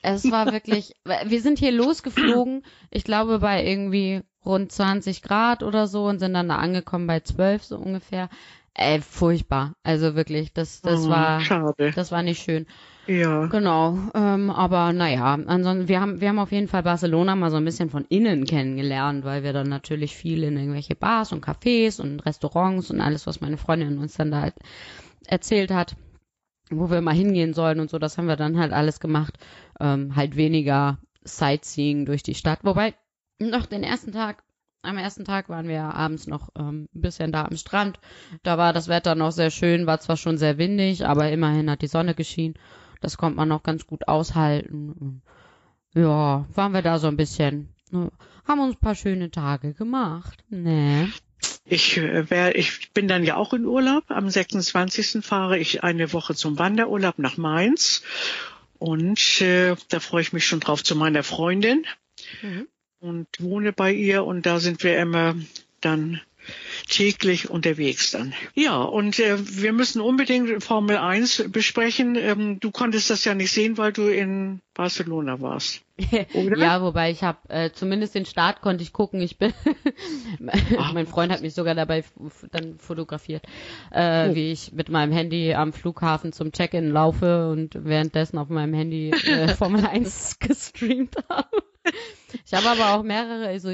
Es 0.02 0.30
war 0.30 0.46
wirklich, 0.52 0.94
wir 1.04 1.40
sind 1.40 1.58
hier 1.58 1.72
losgeflogen, 1.72 2.64
ich 2.90 3.04
glaube 3.04 3.38
bei 3.38 3.64
irgendwie 3.64 4.22
rund 4.44 4.72
20 4.72 5.22
Grad 5.22 5.62
oder 5.62 5.86
so 5.86 6.04
und 6.04 6.18
sind 6.18 6.34
dann 6.34 6.48
da 6.48 6.56
angekommen 6.56 7.06
bei 7.06 7.20
12 7.20 7.64
so 7.64 7.76
ungefähr. 7.76 8.28
Ey, 8.74 9.00
furchtbar. 9.00 9.74
Also 9.82 10.14
wirklich, 10.14 10.52
das, 10.52 10.82
das 10.82 11.06
oh, 11.06 11.10
war, 11.10 11.40
schade. 11.40 11.92
das 11.94 12.12
war 12.12 12.22
nicht 12.22 12.42
schön. 12.42 12.66
Ja, 13.08 13.46
Genau, 13.46 13.98
ähm, 14.14 14.50
aber 14.50 14.92
naja, 14.92 15.38
ansonsten, 15.46 15.88
wir 15.88 16.00
haben, 16.00 16.20
wir 16.20 16.28
haben 16.28 16.38
auf 16.38 16.52
jeden 16.52 16.68
Fall 16.68 16.82
Barcelona 16.82 17.34
mal 17.34 17.50
so 17.50 17.56
ein 17.56 17.64
bisschen 17.64 17.88
von 17.88 18.04
innen 18.10 18.44
kennengelernt, 18.44 19.24
weil 19.24 19.42
wir 19.42 19.54
dann 19.54 19.68
natürlich 19.68 20.14
viel 20.14 20.42
in 20.44 20.58
irgendwelche 20.58 20.94
Bars 20.94 21.32
und 21.32 21.42
Cafés 21.42 22.00
und 22.00 22.20
Restaurants 22.26 22.90
und 22.90 23.00
alles, 23.00 23.26
was 23.26 23.40
meine 23.40 23.56
Freundin 23.56 23.96
uns 23.98 24.14
dann 24.14 24.30
da 24.30 24.42
halt 24.42 24.54
erzählt 25.26 25.70
hat, 25.70 25.96
wo 26.70 26.90
wir 26.90 27.00
mal 27.00 27.14
hingehen 27.14 27.54
sollen 27.54 27.80
und 27.80 27.88
so, 27.88 27.98
das 27.98 28.18
haben 28.18 28.28
wir 28.28 28.36
dann 28.36 28.58
halt 28.58 28.72
alles 28.72 29.00
gemacht. 29.00 29.38
Ähm, 29.80 30.14
halt 30.14 30.36
weniger 30.36 30.98
Sightseeing 31.24 32.04
durch 32.04 32.22
die 32.22 32.34
Stadt. 32.34 32.60
Wobei, 32.62 32.94
noch 33.38 33.64
den 33.64 33.84
ersten 33.84 34.12
Tag, 34.12 34.42
am 34.82 34.98
ersten 34.98 35.24
Tag 35.24 35.48
waren 35.48 35.68
wir 35.68 35.82
abends 35.82 36.26
noch 36.26 36.50
ähm, 36.58 36.88
ein 36.94 37.00
bisschen 37.00 37.32
da 37.32 37.44
am 37.46 37.56
Strand. 37.56 37.98
Da 38.42 38.58
war 38.58 38.72
das 38.74 38.88
Wetter 38.88 39.14
noch 39.14 39.32
sehr 39.32 39.50
schön, 39.50 39.86
war 39.86 40.00
zwar 40.00 40.16
schon 40.16 40.36
sehr 40.38 40.58
windig, 40.58 41.06
aber 41.06 41.30
immerhin 41.30 41.70
hat 41.70 41.80
die 41.82 41.86
Sonne 41.86 42.14
geschienen. 42.14 42.54
Das 43.00 43.16
konnte 43.16 43.36
man 43.36 43.48
noch 43.48 43.62
ganz 43.62 43.86
gut 43.86 44.08
aushalten. 44.08 44.92
Und 44.92 45.22
Ja, 45.94 46.46
waren 46.54 46.72
wir 46.72 46.82
da 46.82 46.98
so 46.98 47.06
ein 47.08 47.16
bisschen, 47.16 47.68
ne, 47.90 48.10
haben 48.46 48.60
uns 48.60 48.76
ein 48.76 48.80
paar 48.80 48.94
schöne 48.94 49.30
Tage 49.30 49.74
gemacht. 49.74 50.44
Ne. 50.50 51.10
ich, 51.64 51.96
äh, 51.98 52.28
wär, 52.30 52.56
ich 52.56 52.92
bin 52.92 53.08
dann 53.08 53.24
ja 53.24 53.36
auch 53.36 53.52
in 53.52 53.64
Urlaub. 53.66 54.04
Am 54.08 54.28
26. 54.30 55.24
fahre 55.24 55.58
ich 55.58 55.82
eine 55.84 56.12
Woche 56.12 56.34
zum 56.34 56.58
Wanderurlaub 56.58 57.18
nach 57.18 57.36
Mainz. 57.36 58.02
Und 58.78 59.40
äh, 59.40 59.74
da 59.88 60.00
freue 60.00 60.22
ich 60.22 60.32
mich 60.32 60.46
schon 60.46 60.60
drauf 60.60 60.82
zu 60.84 60.94
meiner 60.96 61.22
Freundin 61.22 61.84
Mhm. 62.42 62.66
und 63.00 63.28
wohne 63.38 63.72
bei 63.72 63.92
ihr. 63.92 64.24
Und 64.24 64.44
da 64.46 64.58
sind 64.60 64.82
wir 64.82 64.98
immer 64.98 65.34
dann 65.80 66.20
täglich 66.88 67.50
unterwegs 67.50 68.10
dann. 68.10 68.34
Ja, 68.54 68.82
und 68.82 69.18
äh, 69.18 69.36
wir 69.38 69.72
müssen 69.72 70.00
unbedingt 70.00 70.62
Formel 70.62 70.96
1 70.96 71.50
besprechen. 71.50 72.16
Ähm, 72.16 72.60
du 72.60 72.70
konntest 72.70 73.10
das 73.10 73.24
ja 73.24 73.34
nicht 73.34 73.52
sehen, 73.52 73.78
weil 73.78 73.92
du 73.92 74.08
in 74.08 74.60
Barcelona 74.74 75.40
warst. 75.40 75.82
ja, 76.10 76.82
wobei 76.82 77.10
ich 77.10 77.22
habe 77.22 77.38
äh, 77.48 77.70
zumindest 77.72 78.14
den 78.14 78.24
Start 78.24 78.60
konnte 78.60 78.82
ich 78.82 78.92
gucken. 78.92 79.20
Ich 79.20 79.36
bin 79.36 79.52
mein 80.94 81.06
Freund 81.06 81.32
hat 81.32 81.42
mich 81.42 81.54
sogar 81.54 81.74
dabei 81.74 82.04
dann 82.52 82.78
fotografiert, 82.78 83.44
äh, 83.90 84.28
oh. 84.30 84.34
wie 84.34 84.52
ich 84.52 84.72
mit 84.72 84.88
meinem 84.88 85.12
Handy 85.12 85.54
am 85.54 85.72
Flughafen 85.72 86.32
zum 86.32 86.52
Check-in 86.52 86.90
laufe 86.90 87.50
und 87.50 87.74
währenddessen 87.84 88.38
auf 88.38 88.48
meinem 88.48 88.74
Handy 88.74 89.10
äh, 89.10 89.48
Formel 89.56 89.84
1 89.84 90.38
gestreamt 90.38 91.16
habe. 91.28 91.62
Ich 92.44 92.54
habe 92.54 92.68
aber 92.68 92.94
auch 92.94 93.02
mehrere, 93.02 93.46
also 93.46 93.70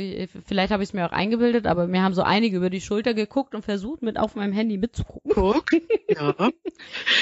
vielleicht 0.46 0.73
habe 0.73 0.82
ich 0.82 0.90
es 0.90 0.92
mir 0.92 1.06
auch 1.06 1.12
eingebildet, 1.12 1.66
aber 1.66 1.87
mir 1.87 2.02
haben 2.02 2.14
so 2.14 2.23
einige 2.23 2.56
über 2.56 2.70
die 2.70 2.80
Schulter 2.80 3.14
geguckt 3.14 3.54
und 3.54 3.64
versucht, 3.64 4.02
mit 4.02 4.18
auf 4.18 4.37
meinem 4.37 4.52
Handy 4.52 4.78
mitzugucken. 4.78 5.32
Guck, 5.32 5.66
ja. 6.08 6.34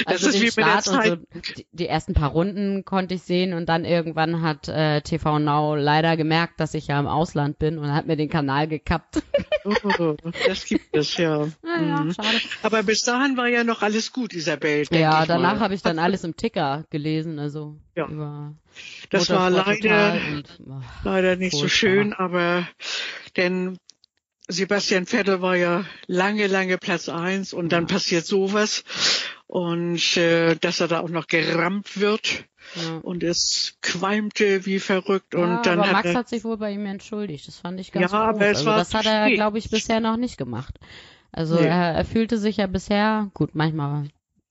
Das 0.06 0.24
also 0.24 0.28
ist 0.28 0.42
wie 0.42 0.50
Start 0.50 0.86
mit 0.86 0.94
der 0.94 1.02
Zeit. 1.02 1.12
Und 1.12 1.46
so, 1.46 1.52
die, 1.56 1.66
die, 1.72 1.86
ersten 1.86 2.14
paar 2.14 2.30
Runden 2.30 2.84
konnte 2.84 3.14
ich 3.14 3.22
sehen 3.22 3.52
und 3.52 3.68
dann 3.68 3.84
irgendwann 3.84 4.42
hat 4.42 4.68
äh, 4.68 5.00
TV 5.02 5.38
Now 5.38 5.76
leider 5.76 6.16
gemerkt, 6.16 6.58
dass 6.60 6.74
ich 6.74 6.88
ja 6.88 6.98
im 6.98 7.06
Ausland 7.06 7.58
bin 7.58 7.78
und 7.78 7.92
hat 7.92 8.06
mir 8.06 8.16
den 8.16 8.28
Kanal 8.28 8.68
gekappt. 8.68 9.22
Oh, 9.64 10.16
das 10.46 10.64
gibt 10.64 10.96
es 10.96 11.16
ja. 11.16 11.46
Naja, 11.62 12.00
mhm. 12.00 12.12
schade. 12.14 12.38
Aber 12.62 12.82
bis 12.82 13.02
dahin 13.02 13.36
war 13.36 13.46
ja 13.46 13.62
noch 13.64 13.82
alles 13.82 14.12
gut, 14.12 14.34
Isabel. 14.34 14.84
Ja, 14.90 15.24
danach 15.26 15.60
habe 15.60 15.74
ich 15.74 15.82
dann 15.82 15.98
alles 15.98 16.24
im 16.24 16.36
Ticker 16.36 16.84
gelesen, 16.90 17.38
also 17.38 17.76
ja. 17.94 18.08
über 18.08 18.54
das 19.10 19.28
war 19.30 19.50
leider, 19.50 20.14
und, 20.14 20.60
oh, 20.66 20.80
leider 21.04 21.21
nicht 21.36 21.52
furchtbar. 21.52 21.68
so 21.68 21.68
schön, 21.68 22.12
aber 22.12 22.68
denn 23.36 23.78
Sebastian 24.48 25.06
Vettel 25.06 25.40
war 25.40 25.56
ja 25.56 25.84
lange, 26.06 26.46
lange 26.46 26.78
Platz 26.78 27.08
eins 27.08 27.52
und 27.52 27.70
dann 27.70 27.86
passiert 27.86 28.26
sowas 28.26 28.84
und 29.46 30.16
äh, 30.16 30.56
dass 30.56 30.80
er 30.80 30.88
da 30.88 31.00
auch 31.00 31.08
noch 31.08 31.26
gerammt 31.26 32.00
wird 32.00 32.44
ja. 32.74 32.98
und 33.02 33.22
es 33.22 33.76
qualmte 33.82 34.66
wie 34.66 34.78
verrückt 34.78 35.34
und 35.34 35.48
ja, 35.48 35.62
dann 35.62 35.80
aber 35.80 35.92
Max 35.92 36.08
hat, 36.08 36.14
er, 36.14 36.18
hat 36.20 36.28
sich 36.28 36.44
wohl 36.44 36.56
bei 36.56 36.72
ihm 36.72 36.86
entschuldigt. 36.86 37.46
Das 37.48 37.58
fand 37.58 37.78
ich 37.80 37.92
ganz 37.92 38.12
ja, 38.12 38.18
aber 38.18 38.46
es 38.46 38.58
also 38.58 38.66
war 38.66 38.76
das 38.78 38.94
hat 38.94 39.06
er, 39.06 39.30
glaube 39.30 39.58
ich, 39.58 39.70
bisher 39.70 40.00
noch 40.00 40.16
nicht 40.16 40.38
gemacht. 40.38 40.78
Also 41.30 41.54
nee. 41.54 41.66
er, 41.66 41.94
er 41.94 42.04
fühlte 42.04 42.38
sich 42.38 42.58
ja 42.58 42.66
bisher 42.66 43.30
gut. 43.34 43.54
Manchmal 43.54 44.08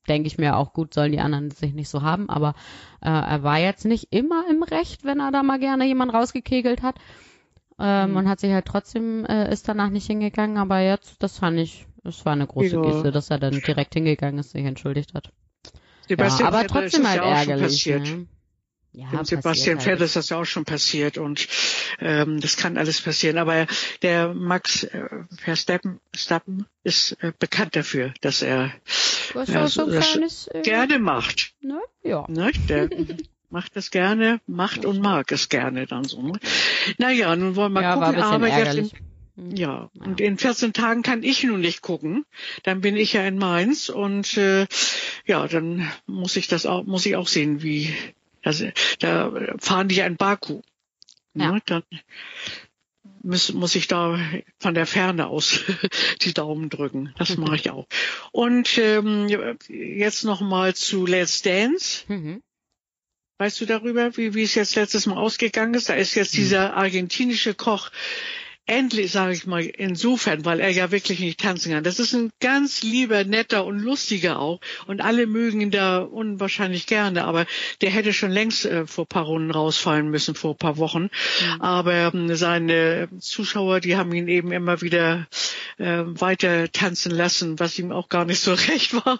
denke 0.08 0.28
ich 0.28 0.38
mir 0.38 0.58
auch 0.58 0.74
gut, 0.74 0.94
sollen 0.94 1.12
die 1.12 1.20
anderen 1.20 1.52
sich 1.52 1.74
nicht 1.74 1.90
so 1.90 2.02
haben, 2.02 2.30
aber 2.30 2.56
äh, 3.02 3.10
er 3.10 3.44
war 3.44 3.60
jetzt 3.60 3.86
nicht 3.86 4.08
immer 4.12 4.46
im 4.50 4.64
Recht, 4.64 5.04
wenn 5.04 5.20
er 5.20 5.32
da 5.32 5.44
mal 5.44 5.60
gerne 5.60 5.86
jemand 5.86 6.14
rausgekegelt 6.14 6.82
hat. 6.82 6.96
Ähm, 7.80 8.12
mhm. 8.12 8.18
Und 8.18 8.30
hat 8.30 8.40
sich 8.40 8.52
halt 8.52 8.66
trotzdem, 8.66 9.26
äh, 9.26 9.52
ist 9.52 9.68
danach 9.68 9.90
nicht 9.90 10.06
hingegangen, 10.06 10.58
aber 10.58 10.80
jetzt, 10.80 11.24
das 11.24 11.40
fand 11.40 11.58
ich, 11.58 11.88
das 12.04 12.26
war 12.26 12.34
eine 12.34 12.46
große 12.46 12.76
ja. 12.76 12.82
Geste, 12.82 13.12
dass 13.12 13.30
er 13.32 13.40
dann 13.40 13.60
direkt 13.60 13.94
hingegangen 13.96 14.40
ist, 14.40 14.52
sich 14.52 14.64
entschuldigt 14.64 15.14
hat. 15.16 15.32
Sebastian 16.08 16.52
ja, 16.52 16.60
aber 16.60 16.68
trotzdem 16.68 17.08
halt 17.08 17.22
ja 17.22 17.38
ärgerlich. 17.38 17.86
Ne? 17.88 18.28
Ja, 18.94 19.10
Dem 19.10 19.24
Sebastian 19.24 19.78
halt. 19.78 19.88
Vettel 19.88 20.06
ist 20.06 20.18
das 20.18 20.30
ja 20.30 20.38
auch 20.38 20.46
schon 20.46 20.66
passiert 20.66 21.18
und 21.18 21.48
ähm, 22.00 22.42
das 22.42 22.58
kann 22.58 22.78
alles 22.78 23.00
passieren. 23.02 23.38
Aber 23.38 23.66
der 24.02 24.34
Max 24.34 24.84
äh, 24.84 25.08
Verstappen 25.38 26.02
Stappen 26.14 26.66
ist 26.84 27.14
äh, 27.24 27.32
bekannt 27.40 27.76
dafür, 27.78 28.14
dass 28.20 28.42
er 28.42 28.72
Was 29.34 29.50
äh, 29.50 29.68
so 29.68 29.88
kleines, 29.88 30.48
äh, 30.48 30.62
gerne 30.62 31.00
macht. 31.00 31.54
Ne? 31.62 31.80
Ja. 32.04 32.26
Ne? 32.28 32.52
Der 32.70 32.90
macht 33.50 33.76
das 33.76 33.92
gerne, 33.92 34.42
macht 34.48 34.86
und 34.86 35.02
mag 35.02 35.32
es 35.32 35.50
gerne 35.50 35.86
dann 35.86 36.04
so. 36.04 36.22
Ne? 36.22 36.34
Naja, 36.98 37.36
nun 37.36 37.56
wollen 37.56 37.74
wir 37.74 37.82
ja, 37.82 37.96
gucken, 37.96 38.22
aber 38.22 38.48
jetzt 38.48 38.94
in, 39.36 39.56
ja, 39.56 39.90
und 40.00 40.22
in 40.22 40.38
14 40.38 40.74
Tagen 40.74 41.04
kann 41.04 41.24
ich 41.24 41.44
nun 41.44 41.62
nicht 41.62 41.82
gucken. 41.82 42.26
Dann 42.64 42.82
bin 42.82 42.96
ich 42.96 43.14
ja 43.14 43.24
in 43.24 43.38
Mainz 43.38 43.90
und 43.90 44.38
äh, 44.38 44.68
ja, 45.26 45.48
dann 45.48 45.90
muss 46.06 46.36
ich 46.36 46.48
das 46.48 46.66
auch, 46.66 46.84
muss 46.84 47.06
ich 47.06 47.16
auch 47.16 47.28
sehen, 47.28 47.64
wie 47.64 47.94
also, 48.44 48.68
da 49.00 49.32
fahren 49.60 49.88
die 49.88 49.96
ja 49.96 50.06
in 50.06 50.18
Baku. 50.18 50.62
Ja. 51.34 51.54
Ne? 51.54 51.62
Dann 51.66 51.84
muss, 53.24 53.54
muss 53.54 53.76
ich 53.76 53.88
da 53.88 54.20
von 54.60 54.74
der 54.74 54.86
Ferne 54.86 55.28
aus 55.28 55.62
die 56.22 56.34
Daumen 56.34 56.70
drücken. 56.70 57.14
Das 57.18 57.38
mache 57.38 57.56
ich 57.56 57.70
auch. 57.72 57.88
Und 58.32 58.78
ähm, 58.78 59.28
jetzt 59.68 60.24
noch 60.24 60.42
mal 60.42 60.76
zu 60.76 61.06
Let's 61.06 61.42
Dance. 61.42 62.04
Mhm. 62.08 62.42
Weißt 63.38 63.60
du 63.60 63.66
darüber, 63.66 64.16
wie, 64.18 64.36
wie 64.36 64.44
es 64.44 64.54
jetzt 64.54 64.76
letztes 64.76 65.08
Mal 65.08 65.18
ausgegangen 65.18 65.74
ist? 65.74 65.90
Da 65.90 65.96
ist 65.96 66.14
jetzt 66.14 66.36
dieser 66.36 66.76
argentinische 66.76 67.56
Koch 67.56 67.90
endlich, 68.66 69.12
sage 69.12 69.34
ich 69.34 69.46
mal, 69.46 69.64
insofern, 69.64 70.46
weil 70.46 70.60
er 70.60 70.70
ja 70.70 70.92
wirklich 70.92 71.20
nicht 71.20 71.40
tanzen 71.40 71.72
kann. 71.72 71.84
Das 71.84 72.00
ist 72.00 72.14
ein 72.14 72.32
ganz 72.40 72.84
lieber, 72.84 73.24
netter 73.24 73.66
und 73.66 73.80
lustiger 73.80 74.40
auch. 74.40 74.62
Und 74.88 75.02
alle 75.02 75.28
mögen 75.28 75.62
ihn 75.62 75.72
da 75.72 76.00
unwahrscheinlich 76.00 76.88
gerne. 76.88 77.26
Aber 77.26 77.46
der 77.82 77.90
hätte 77.90 78.14
schon 78.14 78.32
längst 78.32 78.66
äh, 78.66 78.86
vor 78.88 79.06
paar 79.06 79.26
Runden 79.26 79.52
rausfallen 79.52 80.10
müssen, 80.10 80.36
vor 80.36 80.58
paar 80.58 80.78
Wochen. 80.78 81.04
Mhm. 81.04 81.62
Aber 81.62 81.94
ähm, 81.94 82.36
seine 82.36 83.10
Zuschauer, 83.20 83.80
die 83.80 83.98
haben 83.98 84.14
ihn 84.14 84.28
eben 84.28 84.52
immer 84.52 84.82
wieder 84.82 85.28
äh, 85.82 86.04
weiter 86.06 86.72
tanzen 86.72 87.12
lassen, 87.12 87.60
was 87.60 87.78
ihm 87.80 87.92
auch 87.92 88.08
gar 88.08 88.26
nicht 88.26 88.40
so 88.40 88.54
recht 88.70 88.94
war. 88.94 89.20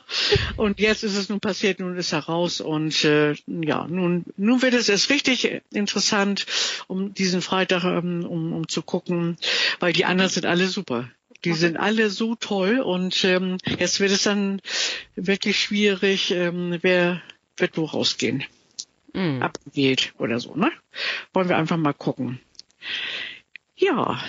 Und 0.58 0.80
jetzt 0.80 1.04
ist 1.04 1.18
es 1.18 1.30
nun 1.30 1.40
passiert, 1.40 1.80
nun 1.80 1.98
ist 1.98 2.14
er 2.14 2.20
raus. 2.20 2.62
Und 2.62 3.04
äh, 3.04 3.36
ja, 3.48 3.88
nun, 3.88 4.26
nun 4.38 4.62
wird 4.62 4.74
es 4.74 4.90
erst 4.90 5.10
richtig 5.10 5.62
interessant, 5.74 6.46
um 6.88 7.14
diesen 7.14 7.42
Freitag, 7.42 7.84
ähm, 7.84 8.26
um, 8.26 8.54
um 8.54 8.68
zu 8.68 8.82
gucken, 8.82 9.38
weil 9.80 9.94
die 9.94 10.06
anderen 10.06 10.30
sind 10.30 10.46
alle 10.46 10.68
super. 10.68 11.10
Die 11.44 11.54
sind 11.54 11.76
alle 11.76 12.12
so 12.12 12.36
toll 12.36 12.80
und 12.80 13.24
ähm, 13.24 13.58
jetzt 13.80 14.00
wird 14.00 14.12
es 14.12 14.24
dann 14.24 14.62
wirklich 15.16 15.60
schwierig, 15.60 16.30
ähm, 16.30 16.78
wer 16.82 17.22
wird 17.58 17.78
wo 17.78 17.86
rausgehen. 17.86 18.44
Mhm. 19.14 19.42
Abgewählt 19.42 20.14
oder 20.20 20.40
so, 20.40 20.56
ne? 20.56 20.72
Wollen 21.34 21.50
wir 21.50 21.58
einfach 21.58 21.78
mal 21.78 21.94
gucken. 21.94 22.40
Ja, 23.76 24.22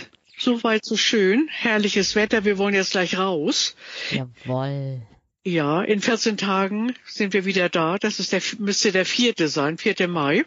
soweit 0.43 0.85
so 0.85 0.97
schön. 0.97 1.49
Herrliches 1.51 2.15
Wetter. 2.15 2.45
Wir 2.45 2.59
wollen 2.59 2.75
jetzt 2.75 2.93
gleich 2.93 3.19
raus. 3.19 3.77
Jawoll. 4.11 5.03
Ja, 5.45 5.83
in 5.83 6.01
14 6.01 6.37
Tagen 6.37 6.95
sind 7.05 7.33
wir 7.33 7.45
wieder 7.45 7.69
da. 7.69 7.99
Das 7.99 8.21
ist 8.21 8.33
der, 8.33 8.43
müsste 8.59 8.93
der 8.93 9.05
vierte 9.05 9.49
sein, 9.49 9.77
4. 9.79 10.09
Mai. 10.09 10.45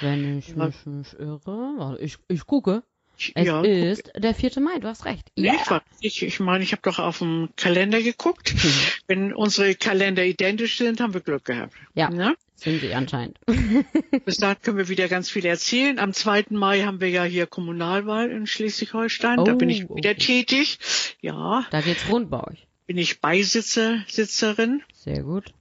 Wenn 0.00 0.38
ich 0.38 0.54
mich 0.54 0.86
nicht 0.86 1.14
irre. 1.14 1.98
Ich, 2.00 2.18
ich 2.28 2.46
gucke. 2.46 2.82
Es 3.34 3.46
ja, 3.46 3.62
ist 3.62 4.12
der 4.16 4.34
4. 4.34 4.60
Mai, 4.60 4.78
du 4.78 4.86
hast 4.86 5.04
recht. 5.04 5.26
Ja, 5.34 5.54
yeah. 5.54 5.82
ich, 6.00 6.22
ich 6.22 6.38
meine, 6.38 6.62
ich 6.62 6.72
habe 6.72 6.82
doch 6.82 7.00
auf 7.00 7.18
dem 7.18 7.48
Kalender 7.56 8.00
geguckt. 8.00 8.54
Mhm. 8.54 8.72
Wenn 9.08 9.32
unsere 9.32 9.74
Kalender 9.74 10.24
identisch 10.24 10.78
sind, 10.78 11.00
haben 11.00 11.14
wir 11.14 11.20
Glück 11.20 11.44
gehabt. 11.44 11.74
Ja, 11.94 12.12
ja? 12.12 12.34
Sind 12.58 12.80
sie 12.80 12.92
anscheinend. 12.92 13.38
Bis 14.24 14.36
dahin 14.38 14.60
können 14.62 14.78
wir 14.78 14.88
wieder 14.88 15.08
ganz 15.08 15.30
viel 15.30 15.46
erzählen. 15.46 15.98
Am 15.98 16.12
2. 16.12 16.46
Mai 16.50 16.82
haben 16.82 17.00
wir 17.00 17.08
ja 17.08 17.24
hier 17.24 17.46
Kommunalwahl 17.46 18.30
in 18.30 18.46
Schleswig-Holstein. 18.46 19.38
Oh, 19.38 19.44
da 19.44 19.54
bin 19.54 19.70
ich 19.70 19.88
oh, 19.88 19.96
wieder 19.96 20.10
okay. 20.10 20.42
tätig. 20.42 20.78
Ja. 21.20 21.66
Da 21.70 21.80
geht's 21.80 22.08
rund 22.08 22.30
bei 22.30 22.42
euch. 22.42 22.66
Bin 22.86 22.98
ich 22.98 23.20
Beisitzer, 23.20 24.02
Sitzerin. 24.08 24.82
Sehr 24.92 25.22
gut. 25.22 25.52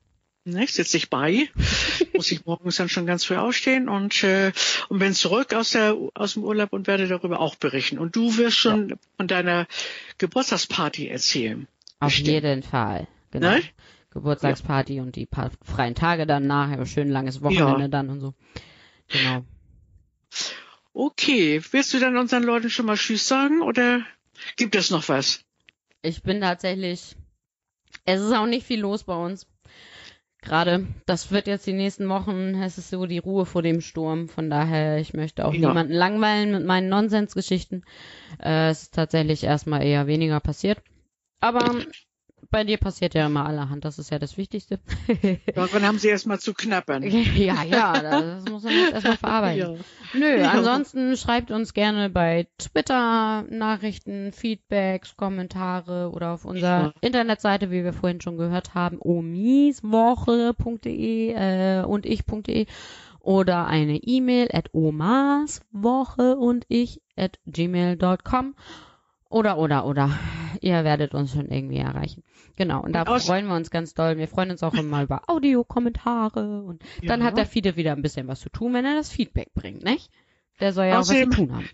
Ne, 0.43 0.65
sitze 0.65 0.95
ich 0.95 1.09
bei, 1.09 1.49
muss 2.13 2.31
ich 2.31 2.45
morgens 2.45 2.77
dann 2.77 2.87
schon 2.87 3.05
ganz 3.05 3.25
früh 3.25 3.35
aufstehen 3.35 3.89
und, 3.89 4.23
äh, 4.23 4.53
und 4.87 4.99
bin 4.99 5.13
zurück 5.13 5.53
aus, 5.53 5.71
der, 5.71 5.97
aus 6.13 6.33
dem 6.35 6.45
Urlaub 6.45 6.71
und 6.71 6.87
werde 6.87 7.05
darüber 7.09 7.41
auch 7.41 7.55
berichten. 7.55 7.99
Und 7.99 8.15
du 8.15 8.37
wirst 8.37 8.55
schon 8.55 8.89
ja. 8.89 8.95
von 9.17 9.27
deiner 9.27 9.67
Geburtstagsparty 10.19 11.09
erzählen. 11.09 11.67
Auf 11.99 12.11
bestimmt. 12.11 12.29
jeden 12.29 12.63
Fall, 12.63 13.07
genau. 13.31 13.55
Ne? 13.55 13.63
Geburtstagsparty 14.17 14.95
ja. 14.95 15.03
und 15.03 15.15
die 15.15 15.25
paar 15.25 15.51
freien 15.63 15.95
Tage 15.95 16.25
danach, 16.25 16.69
ein 16.69 16.85
schön 16.85 17.09
langes 17.09 17.41
Wochenende 17.41 17.81
ja. 17.81 17.87
dann 17.87 18.09
und 18.09 18.19
so. 18.19 18.33
Genau. 19.07 19.43
Okay, 20.93 21.61
willst 21.71 21.93
du 21.93 21.99
dann 21.99 22.17
unseren 22.17 22.43
Leuten 22.43 22.69
schon 22.69 22.87
mal 22.87 22.97
Tschüss 22.97 23.27
sagen 23.27 23.61
oder 23.61 24.01
gibt 24.55 24.75
es 24.75 24.91
noch 24.91 25.07
was? 25.09 25.43
Ich 26.01 26.23
bin 26.23 26.41
tatsächlich, 26.41 27.15
es 28.05 28.21
ist 28.21 28.33
auch 28.33 28.47
nicht 28.47 28.65
viel 28.65 28.79
los 28.79 29.03
bei 29.03 29.15
uns 29.15 29.47
gerade, 30.47 30.87
das 31.05 31.31
wird 31.31 31.47
jetzt 31.47 31.67
die 31.67 31.73
nächsten 31.73 32.07
Wochen, 32.09 32.55
es 32.61 32.77
ist 32.77 32.89
so 32.89 33.05
die 33.05 33.17
Ruhe 33.17 33.45
vor 33.45 33.61
dem 33.61 33.81
Sturm. 33.81 34.27
Von 34.27 34.49
daher, 34.49 34.97
ich 34.97 35.13
möchte 35.13 35.45
auch 35.45 35.53
ja. 35.53 35.67
niemanden 35.67 35.93
langweilen 35.93 36.51
mit 36.51 36.65
meinen 36.65 36.89
Nonsensgeschichten. 36.89 37.85
Äh, 38.41 38.69
es 38.69 38.83
ist 38.83 38.93
tatsächlich 38.93 39.43
erstmal 39.43 39.83
eher 39.83 40.07
weniger 40.07 40.39
passiert. 40.39 40.81
Aber 41.39 41.75
bei 42.49 42.63
dir 42.63 42.77
passiert 42.77 43.13
ja 43.13 43.25
immer 43.25 43.45
allerhand, 43.45 43.83
das 43.85 43.99
ist 43.99 44.11
ja 44.11 44.19
das 44.19 44.37
Wichtigste. 44.37 44.79
Daran 45.55 45.83
haben 45.83 45.99
sie 45.99 46.09
erstmal 46.09 46.39
zu 46.39 46.53
knappern. 46.53 47.03
ja, 47.35 47.63
ja, 47.63 48.01
das 48.01 48.45
muss 48.49 48.63
man 48.63 48.73
jetzt 48.73 48.93
erstmal 48.93 49.17
verarbeiten. 49.17 49.75
Ja. 49.75 49.81
Nö, 50.13 50.39
ja. 50.39 50.51
ansonsten 50.51 51.17
schreibt 51.17 51.51
uns 51.51 51.73
gerne 51.73 52.09
bei 52.09 52.47
Twitter 52.57 53.43
Nachrichten, 53.49 54.31
Feedbacks, 54.33 55.17
Kommentare 55.17 56.11
oder 56.11 56.31
auf 56.33 56.45
unserer 56.45 56.85
ja. 56.85 56.93
Internetseite, 57.01 57.69
wie 57.71 57.83
wir 57.83 57.93
vorhin 57.93 58.21
schon 58.21 58.37
gehört 58.37 58.73
haben, 58.73 58.97
omiswoche.de 58.99 61.33
äh, 61.33 61.83
und 61.83 62.05
ich.de 62.05 62.67
oder 63.19 63.67
eine 63.67 63.97
E-Mail 63.97 64.47
at 64.53 64.73
omaswoche 64.73 66.37
und 66.37 66.65
ich 66.69 67.01
at 67.17 67.39
gmail.com 67.45 68.55
oder, 69.29 69.57
oder, 69.57 69.85
oder. 69.85 70.17
ihr 70.61 70.83
werdet 70.83 71.13
uns 71.13 71.33
schon 71.33 71.49
irgendwie 71.49 71.77
erreichen. 71.77 72.23
Genau, 72.57 72.81
und 72.81 72.91
da 72.93 73.03
Und 73.03 73.21
freuen 73.21 73.47
wir 73.47 73.55
uns 73.55 73.69
ganz 73.69 73.93
doll. 73.93 74.17
Wir 74.17 74.27
freuen 74.27 74.51
uns 74.51 74.63
auch 74.63 74.73
immer 74.73 75.03
über 75.03 75.29
Audiokommentare 75.29 76.63
und 76.63 76.83
dann 77.03 77.21
Ja. 77.21 77.27
hat 77.27 77.37
der 77.37 77.45
Fiete 77.45 77.75
wieder 77.77 77.93
ein 77.93 78.01
bisschen 78.01 78.27
was 78.27 78.39
zu 78.41 78.49
tun, 78.49 78.73
wenn 78.73 78.83
er 78.83 78.95
das 78.95 79.09
Feedback 79.11 79.53
bringt, 79.53 79.83
nicht? 79.83 80.09
Der 80.59 80.73
soll 80.73 80.87
ja 80.87 80.99
Außerdem- 80.99 81.25
auch 81.25 81.27
was 81.29 81.35
zu 81.37 81.45
tun 81.45 81.55
haben. 81.55 81.69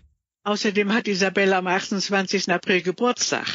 Außerdem 0.46 0.92
hat 0.92 1.08
Isabelle 1.08 1.56
am 1.56 1.66
28. 1.66 2.50
April 2.52 2.82
Geburtstag. 2.82 3.46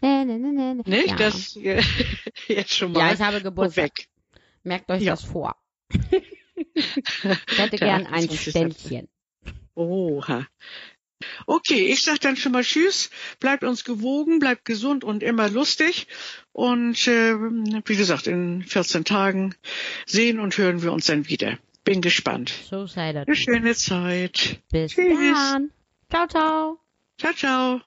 Nee, 0.00 0.24
nee, 0.24 0.38
nee, 0.38 0.74
nee. 0.74 0.82
Nicht? 0.86 1.08
Ja. 1.10 1.16
Das 1.16 1.54
äh, 1.56 1.82
jetzt 2.48 2.74
schon 2.74 2.92
mal 2.92 3.00
ja, 3.08 3.12
ich 3.12 3.20
habe 3.20 3.42
Geburtstag. 3.42 3.90
vorweg. 3.92 4.08
Merkt 4.62 4.90
euch 4.90 5.02
Ja. 5.02 5.12
das 5.12 5.22
vor. 5.24 5.54
ich 6.74 7.58
hätte 7.58 7.76
gern 7.76 8.06
ein 8.06 8.14
28. 8.30 8.40
Ständchen. 8.50 9.08
Oha. 9.74 10.46
Okay, 11.46 11.86
ich 11.86 12.02
sag 12.02 12.20
dann 12.20 12.36
schon 12.36 12.52
mal 12.52 12.62
Tschüss. 12.62 13.10
Bleibt 13.40 13.64
uns 13.64 13.84
gewogen, 13.84 14.38
bleibt 14.38 14.64
gesund 14.64 15.04
und 15.04 15.22
immer 15.22 15.48
lustig. 15.48 16.06
Und 16.52 17.06
äh, 17.06 17.34
wie 17.34 17.96
gesagt, 17.96 18.26
in 18.26 18.62
14 18.62 19.04
Tagen 19.04 19.54
sehen 20.06 20.40
und 20.40 20.56
hören 20.56 20.82
wir 20.82 20.92
uns 20.92 21.06
dann 21.06 21.28
wieder. 21.28 21.58
Bin 21.84 22.00
gespannt. 22.00 22.52
So 22.68 22.86
sei 22.86 23.12
das. 23.12 23.26
Eine 23.26 23.36
schöne 23.36 23.74
Zeit. 23.74 24.60
Bis 24.70 24.92
Tschüss. 24.92 25.34
dann. 25.34 25.70
Ciao, 26.10 26.26
ciao. 26.26 26.78
Ciao, 27.18 27.32
ciao. 27.32 27.78